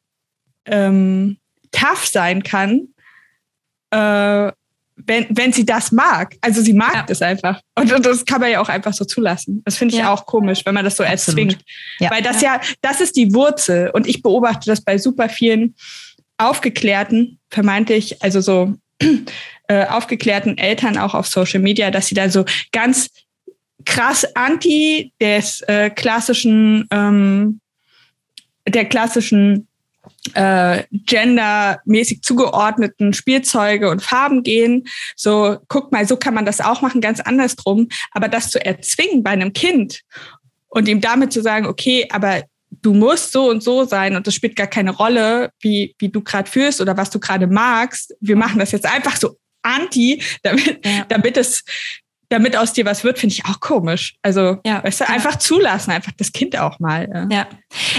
[0.66, 1.38] ähm,
[1.70, 2.88] tough sein kann,
[3.90, 4.52] äh,
[5.06, 6.36] wenn, wenn sie das mag.
[6.40, 7.02] Also sie mag ja.
[7.06, 7.60] das einfach.
[7.74, 9.62] Und, und, das kann man ja auch einfach so zulassen.
[9.64, 10.12] Das finde ich ja.
[10.12, 11.58] auch komisch, wenn man das so erzwingt.
[11.98, 12.10] Ja.
[12.10, 12.60] Weil das ja.
[12.80, 13.90] das ist die Wurzel.
[13.92, 15.74] Und ich beobachte das bei super vielen
[16.38, 18.74] aufgeklärten, vermeintlich, also so
[19.68, 23.08] äh, aufgeklärten Eltern auch auf Social Media, dass sie da so ganz
[23.84, 27.60] krass anti des äh, klassischen, ähm,
[28.66, 29.68] der klassischen
[30.34, 34.84] äh, gendermäßig zugeordneten Spielzeuge und Farben gehen.
[35.16, 37.88] So, guck mal, so kann man das auch machen, ganz andersrum.
[38.12, 40.02] Aber das zu erzwingen bei einem Kind
[40.68, 44.34] und ihm damit zu sagen, okay, aber du musst so und so sein und das
[44.34, 48.14] spielt gar keine Rolle, wie, wie du gerade fühlst oder was du gerade magst.
[48.20, 51.04] Wir machen das jetzt einfach so anti, damit, ja.
[51.08, 51.64] damit es
[52.32, 54.14] damit aus dir was wird, finde ich auch komisch.
[54.22, 55.10] Also, ja, weißt du, ja.
[55.10, 57.28] einfach zulassen, einfach das Kind auch mal.
[57.30, 57.46] Ja,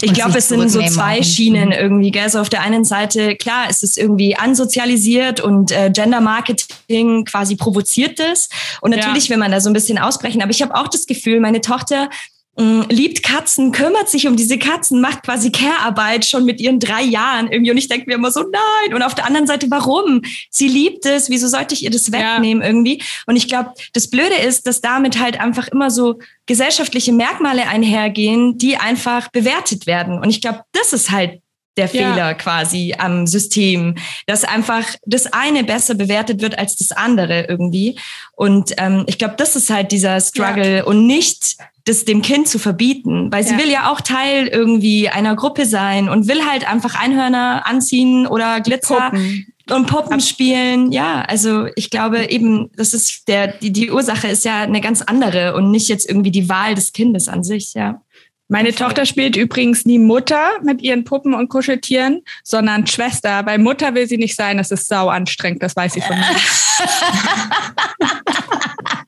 [0.01, 2.11] ich glaube, es sind so zwei Schienen irgendwie.
[2.11, 2.29] Gell?
[2.29, 7.55] So auf der einen Seite, klar, es ist irgendwie ansozialisiert und äh, Gender Marketing quasi
[7.55, 8.49] provoziert das.
[8.81, 9.31] Und natürlich ja.
[9.31, 10.41] will man da so ein bisschen ausbrechen.
[10.41, 12.09] Aber ich habe auch das Gefühl, meine Tochter
[12.55, 17.51] liebt Katzen, kümmert sich um diese Katzen, macht quasi Care-Arbeit schon mit ihren drei Jahren
[17.51, 17.71] irgendwie.
[17.71, 18.93] Und ich denke mir immer so, nein.
[18.93, 20.21] Und auf der anderen Seite, warum?
[20.51, 22.67] Sie liebt es, wieso sollte ich ihr das wegnehmen ja.
[22.67, 23.01] irgendwie?
[23.25, 28.57] Und ich glaube, das Blöde ist, dass damit halt einfach immer so gesellschaftliche Merkmale einhergehen,
[28.57, 30.19] die einfach bewertet werden.
[30.19, 31.42] Und ich glaube, das ist halt
[31.77, 32.33] der Fehler ja.
[32.33, 33.95] quasi am System,
[34.27, 37.97] dass einfach das eine besser bewertet wird als das andere irgendwie.
[38.35, 40.83] Und ähm, ich glaube, das ist halt dieser Struggle ja.
[40.83, 43.57] und nicht das dem Kind zu verbieten, weil sie ja.
[43.57, 48.61] will ja auch Teil irgendwie einer Gruppe sein und will halt einfach Einhörner anziehen oder
[48.61, 49.53] Glitzer Puppen.
[49.69, 50.91] und Puppen spielen.
[50.93, 55.01] Ja, also ich glaube eben, das ist der, die, die Ursache ist ja eine ganz
[55.01, 58.01] andere und nicht jetzt irgendwie die Wahl des Kindes an sich, ja.
[58.47, 58.73] Meine.
[58.73, 63.45] Tochter spielt übrigens nie Mutter mit ihren Puppen und Kuscheltieren, sondern Schwester.
[63.45, 66.25] Weil Mutter will sie nicht sein, das ist sau anstrengend, das weiß sie von mir.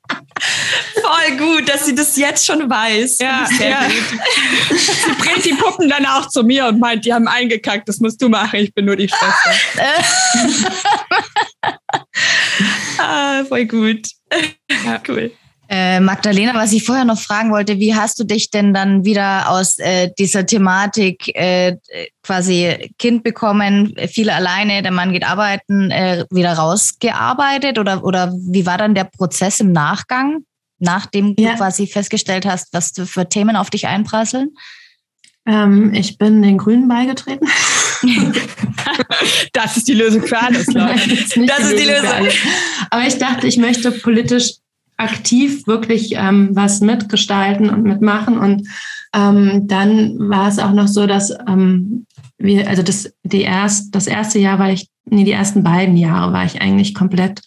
[1.02, 3.19] Voll gut, dass sie das jetzt schon weiß.
[3.19, 3.89] Ja, ja.
[3.89, 8.21] sie bringt die Puppen dann auch zu mir und meint, die haben eingekackt, das musst
[8.21, 9.52] du machen, ich bin nur die Schwester.
[13.00, 14.08] ah, voll gut.
[14.86, 15.02] Ja.
[15.08, 15.32] Cool.
[15.67, 19.49] Äh, Magdalena, was ich vorher noch fragen wollte, wie hast du dich denn dann wieder
[19.49, 21.78] aus äh, dieser Thematik äh,
[22.21, 28.65] quasi Kind bekommen, viele alleine, der Mann geht arbeiten, äh, wieder rausgearbeitet oder, oder wie
[28.65, 30.45] war dann der Prozess im Nachgang,
[30.78, 31.51] nachdem ja.
[31.51, 34.56] du quasi festgestellt hast, was für Themen auf dich einprasseln?
[35.47, 37.47] Ähm, ich bin den Grünen beigetreten.
[39.54, 41.10] das ist die Lösung für alles, Leute.
[41.10, 42.28] das ist, das ist die Lösung.
[42.89, 44.54] Aber ich dachte, ich möchte politisch
[44.98, 48.38] aktiv wirklich ähm, was mitgestalten und mitmachen.
[48.38, 48.68] Und
[49.14, 52.06] ähm, dann war es auch noch so, dass ähm,
[52.38, 56.34] wir, also das, die erst, das erste Jahr war ich, nee, die ersten beiden Jahre
[56.34, 57.42] war ich eigentlich komplett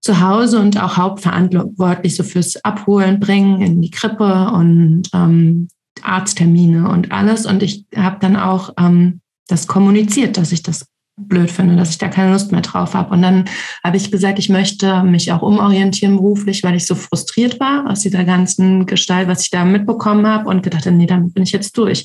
[0.00, 5.68] zu Hause und auch hauptverantwortlich so fürs Abholen, Bringen in die Krippe und ähm,
[6.02, 7.46] Arzttermine und alles.
[7.46, 11.98] Und ich habe dann auch ähm, das kommuniziert, dass ich das blöd finde, dass ich
[11.98, 13.14] da keine Lust mehr drauf habe.
[13.14, 13.46] Und dann
[13.82, 18.00] habe ich gesagt, ich möchte mich auch umorientieren beruflich, weil ich so frustriert war aus
[18.00, 21.76] dieser ganzen Gestalt, was ich da mitbekommen habe und gedacht, nee, dann bin ich jetzt
[21.78, 22.04] durch.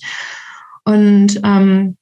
[0.85, 1.97] Und ähm,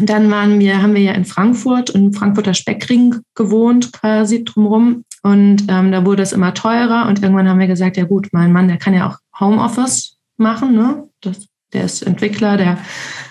[0.00, 5.04] dann waren wir, haben wir ja in Frankfurt, im Frankfurter Speckring gewohnt, quasi drumherum.
[5.22, 7.06] Und ähm, da wurde es immer teurer.
[7.08, 10.74] Und irgendwann haben wir gesagt, ja gut, mein Mann, der kann ja auch Homeoffice machen.
[10.74, 11.08] Ne?
[11.22, 12.78] Das der ist Entwickler, der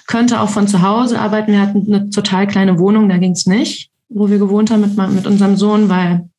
[0.07, 1.51] könnte auch von zu Hause arbeiten.
[1.51, 4.95] Wir hatten eine total kleine Wohnung, da ging es nicht, wo wir gewohnt haben mit,
[4.95, 6.29] mit unserem Sohn, weil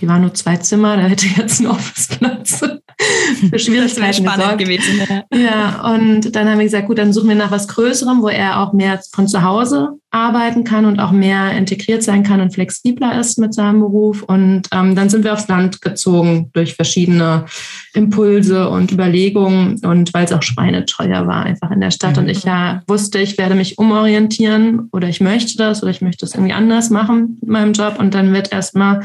[0.00, 2.60] die waren nur zwei Zimmer, da hätte jetzt ein Officeplatz
[3.50, 5.00] für Schwierigkeiten spannend gewesen.
[5.08, 5.38] Ja.
[5.38, 8.60] ja, und dann haben wir gesagt, gut, dann suchen wir nach was Größerem, wo er
[8.60, 13.18] auch mehr von zu Hause arbeiten kann und auch mehr integriert sein kann und flexibler
[13.18, 14.22] ist mit seinem Beruf.
[14.22, 17.46] Und ähm, dann sind wir aufs Land gezogen durch verschiedene
[17.94, 22.12] Impulse und Überlegungen und weil es auch schweineteuer war einfach in der Stadt.
[22.12, 22.22] Mhm.
[22.22, 26.24] Und ich ja wusste, ich werde mich umorientieren oder ich möchte das oder ich möchte
[26.24, 27.96] es irgendwie anders machen mit meinem Job.
[27.98, 29.02] Und dann wird erstmal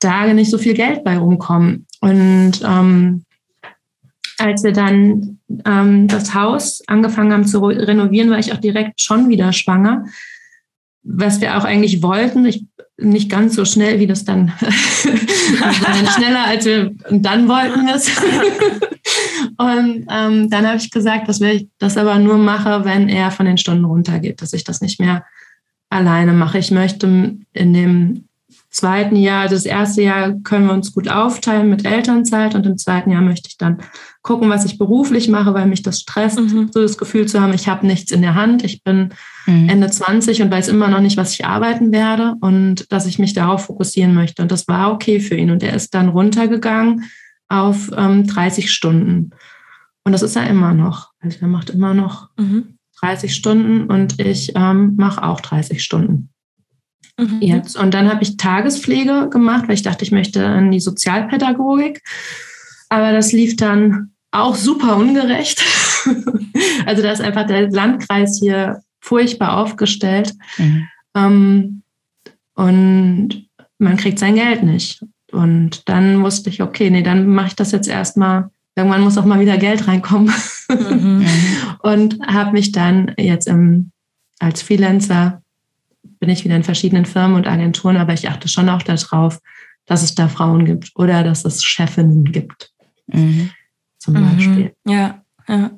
[0.00, 1.86] da nicht so viel Geld bei rumkommen.
[2.00, 3.24] Und ähm,
[4.38, 9.28] als wir dann ähm, das Haus angefangen haben zu renovieren, war ich auch direkt schon
[9.28, 10.04] wieder schwanger.
[11.02, 12.64] Was wir auch eigentlich wollten, ich,
[12.98, 14.52] nicht ganz so schnell, wie das dann,
[16.16, 18.10] schneller als wir dann wollten es.
[19.58, 23.46] Und ähm, dann habe ich gesagt, dass ich das aber nur mache, wenn er von
[23.46, 25.24] den Stunden runtergeht, dass ich das nicht mehr
[25.88, 26.58] alleine mache.
[26.58, 28.25] Ich möchte in dem
[28.76, 32.76] zweiten Jahr, also das erste Jahr können wir uns gut aufteilen mit Elternzeit und im
[32.76, 33.78] zweiten Jahr möchte ich dann
[34.22, 36.70] gucken, was ich beruflich mache, weil mich das stresst, mhm.
[36.72, 39.14] so das Gefühl zu haben, ich habe nichts in der Hand, ich bin
[39.46, 39.68] mhm.
[39.68, 43.34] Ende 20 und weiß immer noch nicht, was ich arbeiten werde und dass ich mich
[43.34, 44.42] darauf fokussieren möchte.
[44.42, 47.04] Und das war okay für ihn und er ist dann runtergegangen
[47.48, 49.30] auf ähm, 30 Stunden.
[50.04, 51.10] Und das ist er immer noch.
[51.20, 52.78] Also er macht immer noch mhm.
[53.00, 56.30] 30 Stunden und ich ähm, mache auch 30 Stunden
[57.18, 57.38] mhm.
[57.40, 57.76] jetzt.
[57.76, 62.02] Und dann habe ich Tagespflege gemacht, weil ich dachte, ich möchte in die Sozialpädagogik.
[62.88, 65.62] Aber das lief dann auch super ungerecht.
[66.86, 70.34] also da ist einfach der Landkreis hier furchtbar aufgestellt.
[70.58, 70.88] Mhm.
[71.14, 71.82] Ähm,
[72.54, 75.04] und man kriegt sein Geld nicht.
[75.32, 78.50] Und dann wusste ich, okay, nee, dann mache ich das jetzt erstmal.
[78.74, 80.32] Irgendwann muss auch mal wieder Geld reinkommen.
[80.68, 81.26] Mhm.
[81.80, 83.90] und habe mich dann jetzt im,
[84.38, 85.42] als Freelancer
[86.26, 89.38] bin ich wieder in verschiedenen Firmen und Agenturen, aber ich achte schon auch darauf,
[89.86, 92.72] dass es da Frauen gibt oder dass es Chefinnen gibt.
[93.06, 93.50] Mhm.
[94.00, 94.74] Zum Beispiel.
[94.84, 94.92] Mhm.
[94.92, 95.22] Ja.
[95.48, 95.70] Ja.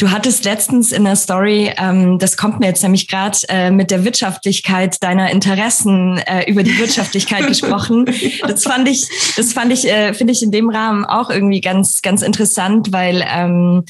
[0.00, 3.92] Du hattest letztens in der Story, ähm, das kommt mir jetzt nämlich gerade, äh, mit
[3.92, 8.06] der Wirtschaftlichkeit deiner Interessen äh, über die Wirtschaftlichkeit gesprochen.
[8.40, 12.02] Das fand ich, das fand ich, äh, finde ich in dem Rahmen auch irgendwie ganz,
[12.02, 13.84] ganz interessant, weil ähm,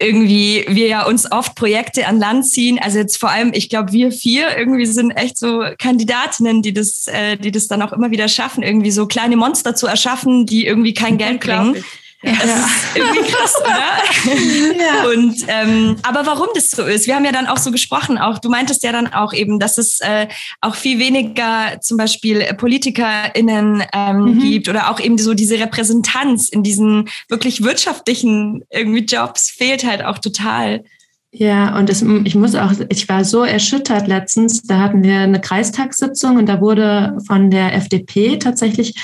[0.00, 2.78] irgendwie wir ja uns oft Projekte an Land ziehen.
[2.80, 7.06] Also jetzt vor allem, ich glaube, wir vier irgendwie sind echt so Kandidatinnen, die das,
[7.06, 10.66] äh, die das dann auch immer wieder schaffen, irgendwie so kleine Monster zu erschaffen, die
[10.66, 11.84] irgendwie kein Geld bringen.
[12.22, 14.80] Ja, das ist irgendwie krass, oder?
[14.80, 15.08] Ja.
[15.08, 18.38] Und ähm, aber warum das so ist, wir haben ja dann auch so gesprochen, auch
[18.38, 20.28] du meintest ja dann auch eben, dass es äh,
[20.60, 24.38] auch viel weniger zum Beispiel PolitikerInnen ähm, mhm.
[24.38, 30.04] gibt oder auch eben so diese Repräsentanz in diesen wirklich wirtschaftlichen irgendwie Jobs fehlt halt
[30.04, 30.84] auch total.
[31.32, 35.40] Ja, und das, ich muss auch, ich war so erschüttert letztens, da hatten wir eine
[35.40, 38.94] Kreistagssitzung und da wurde von der FDP tatsächlich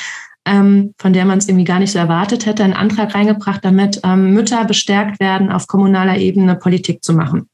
[0.47, 4.01] ähm, von der man es irgendwie gar nicht so erwartet hätte, einen Antrag reingebracht, damit
[4.05, 7.49] ähm, Mütter bestärkt werden, auf kommunaler Ebene Politik zu machen.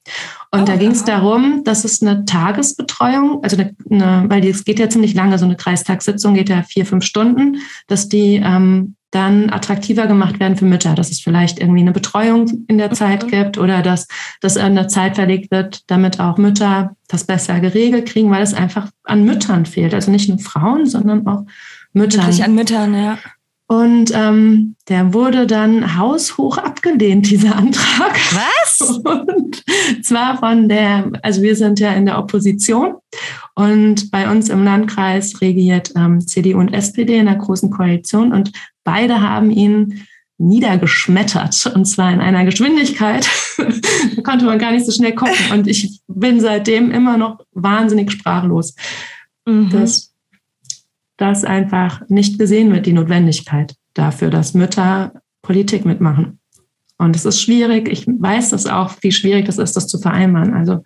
[0.50, 4.64] Und oh, da ging es darum, dass es eine Tagesbetreuung, also eine, eine, weil es
[4.64, 8.94] geht ja ziemlich lange, so eine Kreistagssitzung geht ja vier, fünf Stunden, dass die ähm,
[9.12, 12.94] dann attraktiver gemacht werden für Mütter, dass es vielleicht irgendwie eine Betreuung in der mhm.
[12.94, 14.08] Zeit gibt oder dass
[14.40, 18.54] das in der Zeit verlegt wird, damit auch Mütter das besser geregelt kriegen, weil es
[18.54, 19.94] einfach an Müttern fehlt.
[19.94, 21.44] Also nicht nur Frauen, sondern auch
[21.92, 22.22] Müttern.
[22.22, 23.18] Wirklich an Müttern, ja.
[23.72, 28.18] Und ähm, der wurde dann haushoch abgelehnt, dieser Antrag.
[28.34, 28.82] Was?
[28.82, 29.64] Und
[30.02, 32.96] zwar von der, also wir sind ja in der Opposition
[33.54, 38.52] und bei uns im Landkreis regiert ähm, CDU und SPD in der großen Koalition und
[38.84, 40.04] beide haben ihn
[40.36, 43.26] niedergeschmettert und zwar in einer Geschwindigkeit,
[44.16, 48.12] da konnte man gar nicht so schnell gucken und ich bin seitdem immer noch wahnsinnig
[48.12, 48.74] sprachlos.
[49.46, 49.70] Mhm.
[49.70, 50.11] Das
[51.22, 56.40] dass einfach nicht gesehen wird, die Notwendigkeit dafür, dass Mütter Politik mitmachen.
[56.98, 57.88] Und es ist schwierig.
[57.88, 60.52] Ich weiß das auch, wie schwierig das ist, das zu vereinbaren.
[60.52, 60.82] Also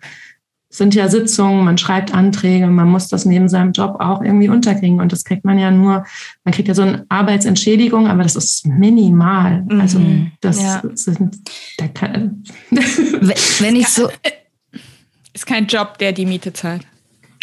[0.69, 4.49] es sind ja Sitzungen, man schreibt Anträge, man muss das neben seinem Job auch irgendwie
[4.49, 5.01] unterkriegen.
[5.01, 6.05] Und das kriegt man ja nur,
[6.43, 9.63] man kriegt ja so eine Arbeitsentschädigung, aber das ist minimal.
[9.63, 9.81] Mhm.
[9.81, 9.99] Also
[10.41, 10.83] das ja.
[10.93, 11.37] sind,
[11.79, 14.09] da kann, wenn ich so,
[15.33, 16.85] ist kein Job, der die Miete zahlt.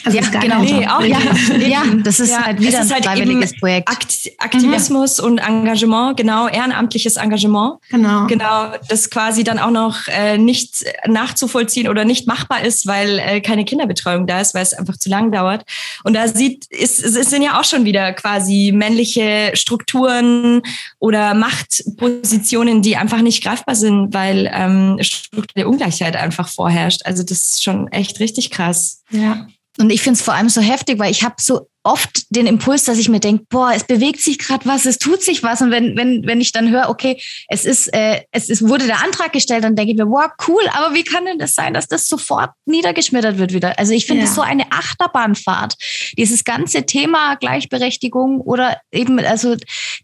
[0.05, 0.61] Also ja, genau.
[0.61, 1.19] Nee, auch ja,
[1.59, 3.89] ja, das ist ja, halt wieder ist ein halt freiwilliges Projekt.
[3.89, 5.25] Akt, Aktivismus mhm.
[5.25, 7.79] und Engagement, genau, ehrenamtliches Engagement.
[7.91, 8.27] Genau.
[8.27, 13.41] Genau, das quasi dann auch noch äh, nicht nachzuvollziehen oder nicht machbar ist, weil äh,
[13.41, 15.65] keine Kinderbetreuung da ist, weil es einfach zu lang dauert.
[16.03, 20.63] Und da sieht, ist, es sind ja auch schon wieder quasi männliche Strukturen
[20.99, 27.03] oder Machtpositionen, die einfach nicht greifbar sind, weil ähm, strukturelle Ungleichheit einfach vorherrscht.
[27.05, 29.03] Also das ist schon echt richtig krass.
[29.11, 29.47] Ja.
[29.79, 32.85] Und ich finde es vor allem so heftig, weil ich habe so oft den Impuls,
[32.85, 35.61] dass ich mir denke, boah, es bewegt sich gerade was, es tut sich was.
[35.61, 39.03] Und wenn, wenn, wenn ich dann höre, okay, es ist, äh, es ist, wurde der
[39.03, 41.87] Antrag gestellt, dann denke ich mir, wow, cool, aber wie kann denn das sein, dass
[41.87, 43.79] das sofort niedergeschmettert wird wieder?
[43.79, 44.35] Also ich finde es ja.
[44.37, 45.75] so eine Achterbahnfahrt.
[46.17, 49.57] Dieses ganze Thema Gleichberechtigung oder eben also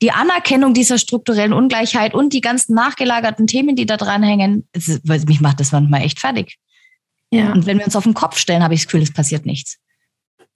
[0.03, 4.69] die Anerkennung dieser strukturellen Ungleichheit und die ganzen nachgelagerten Themen, die da dranhängen,
[5.27, 6.59] mich macht das manchmal echt fertig.
[7.31, 7.53] Ja.
[7.53, 9.79] Und wenn wir uns auf den Kopf stellen, habe ich das Gefühl, es passiert nichts.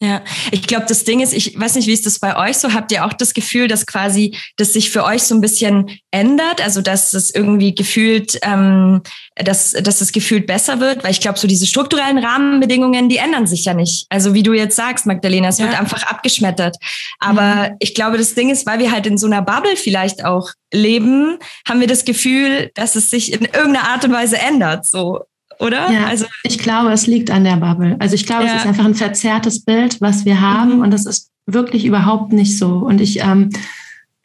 [0.03, 2.75] Ja, ich glaube, das Ding ist, ich weiß nicht, wie ist das bei euch so?
[2.75, 6.61] Habt ihr auch das Gefühl, dass quasi, dass sich für euch so ein bisschen ändert?
[6.61, 9.03] Also, dass es irgendwie gefühlt, ähm,
[9.37, 11.05] dass, dass es gefühlt besser wird?
[11.05, 14.07] Weil ich glaube, so diese strukturellen Rahmenbedingungen, die ändern sich ja nicht.
[14.11, 15.67] Also, wie du jetzt sagst, Magdalena, es ja.
[15.67, 16.77] wird einfach abgeschmettert.
[17.21, 17.77] Aber mhm.
[17.79, 21.39] ich glaube, das Ding ist, weil wir halt in so einer Bubble vielleicht auch leben,
[21.69, 24.85] haben wir das Gefühl, dass es sich in irgendeiner Art und Weise ändert.
[24.87, 25.21] So
[25.59, 25.91] oder?
[25.91, 27.97] Ja, also ich glaube, es liegt an der Bubble.
[27.99, 28.55] Also ich glaube, ja.
[28.55, 30.83] es ist einfach ein verzerrtes Bild, was wir haben mhm.
[30.83, 32.77] und das ist wirklich überhaupt nicht so.
[32.77, 33.51] Und ich ähm,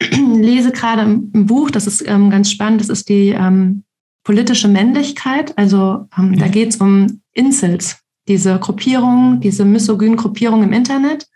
[0.00, 3.84] lese gerade ein Buch, das ist ähm, ganz spannend, das ist die ähm,
[4.24, 5.56] politische Männlichkeit.
[5.58, 6.38] Also ähm, mhm.
[6.38, 11.28] da geht es um Incels, diese Gruppierungen, diese misogynen Gruppierungen im Internet,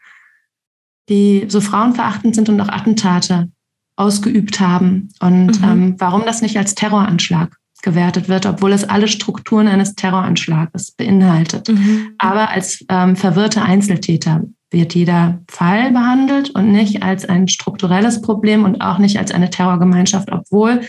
[1.09, 3.50] die so frauenverachtend sind und auch Attentate
[3.96, 5.11] ausgeübt haben.
[5.20, 5.64] Und mhm.
[5.64, 11.68] ähm, warum das nicht als Terroranschlag gewertet wird, obwohl es alle Strukturen eines Terroranschlages beinhaltet.
[11.68, 12.14] Mhm.
[12.18, 18.64] Aber als ähm, verwirrte Einzeltäter wird jeder Fall behandelt und nicht als ein strukturelles Problem
[18.64, 20.81] und auch nicht als eine Terrorgemeinschaft, obwohl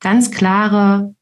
[0.00, 1.14] ganz klare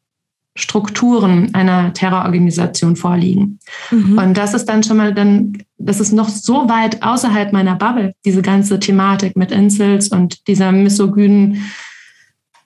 [0.55, 3.59] Strukturen einer Terrororganisation vorliegen.
[3.90, 4.18] Mhm.
[4.18, 8.14] Und das ist dann schon mal dann, das ist noch so weit außerhalb meiner Bubble,
[8.27, 11.64] diese ganze Thematik mit Insels und dieser misogynen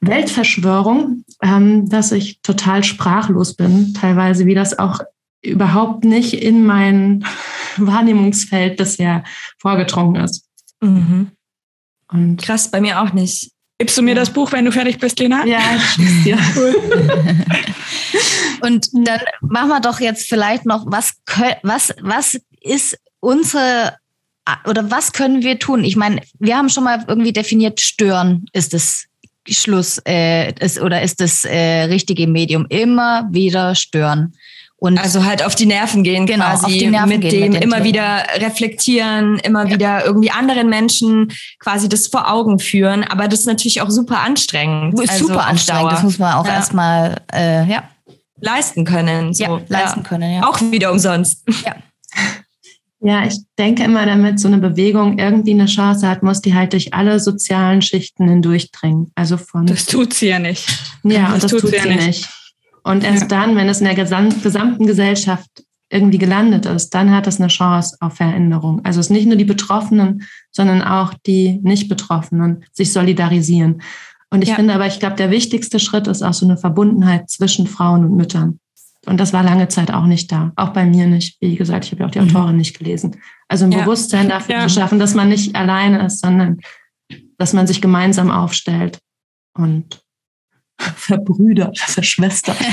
[0.00, 5.00] Weltverschwörung, ähm, dass ich total sprachlos bin, teilweise, wie das auch
[5.42, 7.24] überhaupt nicht in mein
[7.76, 9.24] Wahrnehmungsfeld bisher
[9.58, 10.44] vorgedrungen ist.
[10.80, 11.30] Mhm.
[12.10, 13.50] Und Krass, bei mir auch nicht.
[13.78, 14.20] Gibst du mir ja.
[14.20, 15.44] das Buch, wenn du fertig bist, Lena?
[15.44, 15.60] Ja,
[15.98, 16.38] ich dir.
[18.62, 21.14] Und dann machen wir doch jetzt vielleicht noch, was,
[21.62, 23.94] was, was ist unsere
[24.64, 25.82] oder was können wir tun?
[25.82, 29.06] Ich meine, wir haben schon mal irgendwie definiert, stören ist es
[29.54, 34.34] Schluss äh, ist, oder ist das äh, richtige Medium immer wieder stören.
[34.78, 37.52] Und also halt auf die Nerven gehen genau, quasi, auf die Nerven mit gehen, dem
[37.52, 39.70] mit immer wieder reflektieren, immer ja.
[39.70, 43.02] wieder irgendwie anderen Menschen quasi das vor Augen führen.
[43.02, 45.00] Aber das ist natürlich auch super anstrengend.
[45.00, 46.54] Ist also super anstrengend, das muss man auch ja.
[46.54, 47.84] erstmal äh, ja.
[48.38, 49.32] leisten können.
[49.32, 49.44] So.
[49.44, 50.46] Ja, leisten können, ja.
[50.46, 51.42] Auch wieder umsonst.
[51.64, 51.76] Ja.
[53.06, 56.72] Ja, ich denke immer, damit so eine Bewegung irgendwie eine Chance hat, muss die halt
[56.72, 59.12] durch alle sozialen Schichten hindurchdringen.
[59.14, 59.64] Also von.
[59.64, 60.66] Das tut sie ja nicht.
[61.04, 62.04] Ja, das und das tut, tut sie ja nicht.
[62.04, 62.28] nicht.
[62.82, 63.28] Und erst ja.
[63.28, 65.48] dann, wenn es in der gesamten Gesellschaft
[65.88, 68.84] irgendwie gelandet ist, dann hat es eine Chance auf Veränderung.
[68.84, 73.82] Also es ist nicht nur die Betroffenen, sondern auch die Nicht-Betroffenen sich solidarisieren.
[74.30, 74.56] Und ich ja.
[74.56, 78.16] finde aber, ich glaube, der wichtigste Schritt ist auch so eine Verbundenheit zwischen Frauen und
[78.16, 78.58] Müttern.
[79.06, 80.52] Und das war lange Zeit auch nicht da.
[80.56, 81.40] Auch bei mir nicht.
[81.40, 82.28] Wie gesagt, ich habe ja auch die mhm.
[82.28, 83.16] Autorin nicht gelesen.
[83.48, 83.80] Also ein ja.
[83.80, 84.66] Bewusstsein dafür ja.
[84.66, 86.60] zu schaffen, dass man nicht alleine ist, sondern
[87.38, 88.98] dass man sich gemeinsam aufstellt
[89.56, 90.02] und
[90.80, 92.56] verbrüdert, verschwestert.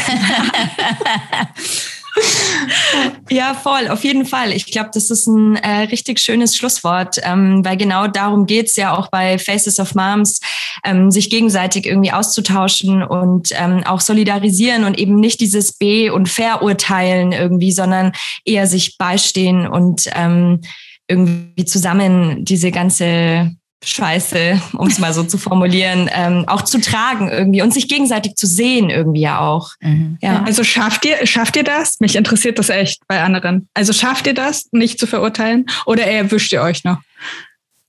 [3.30, 4.52] ja, voll, auf jeden Fall.
[4.52, 8.96] Ich glaube, das ist ein äh, richtig schönes Schlusswort, ähm, weil genau darum geht's ja
[8.96, 10.40] auch bei Faces of Moms,
[10.84, 16.30] ähm, sich gegenseitig irgendwie auszutauschen und ähm, auch solidarisieren und eben nicht dieses B- und
[16.30, 18.12] Verurteilen irgendwie, sondern
[18.46, 20.62] eher sich beistehen und ähm,
[21.08, 23.52] irgendwie zusammen diese ganze
[23.84, 28.36] Scheiße, um es mal so zu formulieren, ähm, auch zu tragen irgendwie und sich gegenseitig
[28.36, 29.72] zu sehen irgendwie ja auch.
[29.82, 30.18] Mhm.
[30.22, 30.44] Ja.
[30.46, 32.00] Also schafft ihr, schafft ihr das?
[32.00, 33.68] Mich interessiert das echt bei anderen.
[33.74, 36.98] Also schafft ihr das, nicht zu verurteilen oder erwischt ihr euch noch?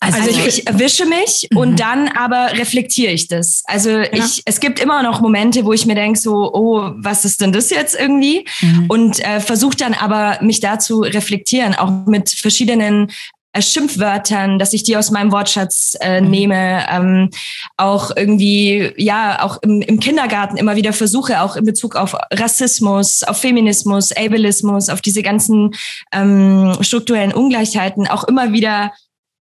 [0.04, 1.56] Also, also ich, ich, erwische mich mhm.
[1.56, 3.62] und dann aber reflektiere ich das.
[3.66, 4.12] Also ja.
[4.12, 7.52] ich, es gibt immer noch Momente, wo ich mir denke so, oh, was ist denn
[7.52, 8.44] das jetzt irgendwie?
[8.60, 8.86] Mhm.
[8.88, 13.10] Und äh, versuche dann aber mich da zu reflektieren, auch mit verschiedenen
[13.54, 16.30] äh, Schimpfwörtern, dass ich die aus meinem Wortschatz äh, mhm.
[16.30, 17.30] nehme, ähm,
[17.76, 23.22] auch irgendwie, ja, auch im, im Kindergarten immer wieder versuche, auch in Bezug auf Rassismus,
[23.22, 25.74] auf Feminismus, Ableismus, auf diese ganzen
[26.12, 28.92] ähm, strukturellen Ungleichheiten auch immer wieder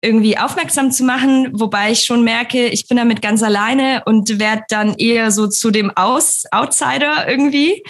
[0.05, 4.64] irgendwie aufmerksam zu machen, wobei ich schon merke, ich bin damit ganz alleine und werde
[4.68, 7.83] dann eher so zu dem Aus Outsider irgendwie.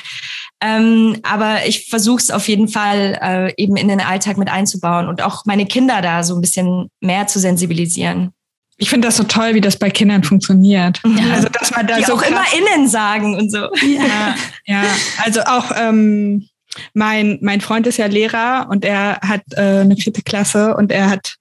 [0.64, 5.08] Ähm, aber ich versuche es auf jeden Fall äh, eben in den Alltag mit einzubauen
[5.08, 8.30] und auch meine Kinder da so ein bisschen mehr zu sensibilisieren.
[8.78, 11.00] Ich finde das so toll, wie das bei Kindern funktioniert.
[11.04, 11.34] Ja.
[11.34, 13.58] Also dass man da Die so auch immer innen sagen und so.
[13.58, 14.84] Ja, ja.
[15.24, 16.48] Also auch ähm,
[16.94, 21.10] mein mein Freund ist ja Lehrer und er hat äh, eine vierte Klasse und er
[21.10, 21.36] hat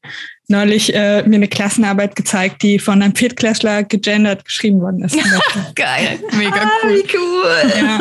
[0.47, 5.15] neulich äh, mir eine Klassenarbeit gezeigt, die von einem Viertklässler gegendert geschrieben worden ist.
[5.75, 6.95] Geil, mega ah, cool.
[6.95, 7.73] Wie cool.
[7.81, 7.99] Ja.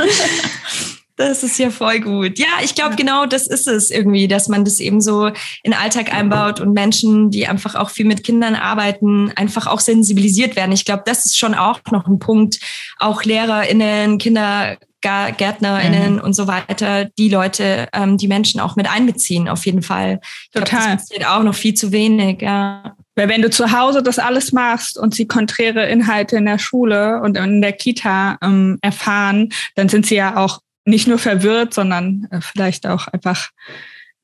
[1.21, 2.39] Das ist ja voll gut.
[2.39, 5.75] Ja, ich glaube, genau das ist es irgendwie, dass man das eben so in den
[5.75, 10.73] Alltag einbaut und Menschen, die einfach auch viel mit Kindern arbeiten, einfach auch sensibilisiert werden.
[10.73, 12.59] Ich glaube, das ist schon auch noch ein Punkt.
[12.99, 16.21] Auch LehrerInnen, KindergärtnerInnen mhm.
[16.21, 20.21] und so weiter, die Leute, ähm, die Menschen auch mit einbeziehen, auf jeden Fall.
[20.23, 20.69] Ich Total.
[20.71, 22.97] Glaub, das passiert auch noch viel zu wenig, ja.
[23.15, 27.21] Weil wenn du zu Hause das alles machst und sie konträre Inhalte in der Schule
[27.21, 32.27] und in der Kita ähm, erfahren, dann sind sie ja auch nicht nur verwirrt, sondern
[32.31, 33.51] äh, vielleicht auch einfach,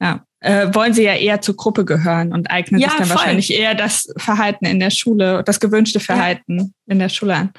[0.01, 3.17] ja, äh, wollen sie ja eher zur Gruppe gehören und eignen ja, sich dann voll.
[3.17, 6.67] wahrscheinlich eher das Verhalten in der Schule, das gewünschte Verhalten ja.
[6.87, 7.53] in der Schule an.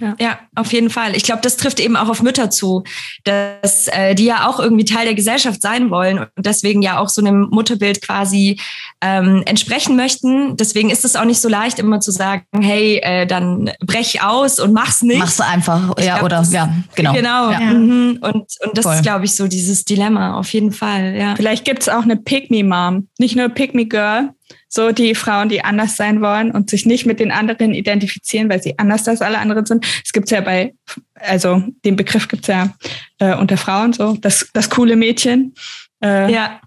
[0.00, 0.16] Ja.
[0.18, 1.14] ja, auf jeden Fall.
[1.14, 2.84] Ich glaube, das trifft eben auch auf Mütter zu,
[3.24, 7.08] dass äh, die ja auch irgendwie Teil der Gesellschaft sein wollen und deswegen ja auch
[7.08, 8.58] so einem Mutterbild quasi
[9.02, 10.56] ähm, entsprechen möchten.
[10.56, 14.58] Deswegen ist es auch nicht so leicht, immer zu sagen, hey, äh, dann brech aus
[14.58, 15.18] und mach's nicht.
[15.18, 17.12] Mach's einfach, ich ja, glaub, oder das, ja, genau.
[17.12, 17.50] Genau.
[17.50, 17.60] Ja.
[17.60, 18.18] Mhm.
[18.22, 18.94] Und, und das Voll.
[18.94, 21.14] ist, glaube ich, so dieses Dilemma, auf jeden Fall.
[21.14, 21.36] Ja.
[21.36, 24.30] Vielleicht gibt's auch eine Pick-Me-Mom, nicht nur Pick-Me-Girl,
[24.72, 28.62] so die Frauen, die anders sein wollen und sich nicht mit den anderen identifizieren, weil
[28.62, 29.84] sie anders als alle anderen sind.
[30.04, 30.74] Es gibt ja bei,
[31.14, 32.72] also den Begriff gibt's ja
[33.18, 35.54] äh, unter Frauen so, das, das coole Mädchen.
[36.02, 36.60] Äh, ja.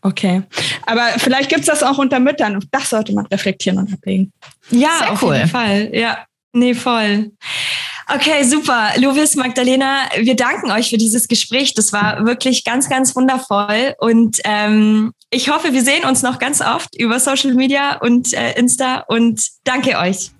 [0.00, 0.42] Okay.
[0.86, 4.32] Aber vielleicht gibt es das auch unter Müttern und das sollte man reflektieren und ablegen.
[4.70, 5.34] Ja, Sehr auf cool.
[5.34, 5.90] jeden Fall.
[5.92, 7.32] Ja, nee, voll.
[8.10, 8.92] Okay, super.
[8.96, 11.74] Lovis, Magdalena, wir danken euch für dieses Gespräch.
[11.74, 13.94] Das war wirklich ganz, ganz wundervoll.
[13.98, 18.52] Und ähm, ich hoffe, wir sehen uns noch ganz oft über Social Media und äh,
[18.58, 19.04] Insta.
[19.08, 20.30] Und danke euch.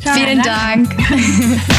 [0.00, 0.96] Ciao, Vielen danke.
[0.96, 1.62] Dank.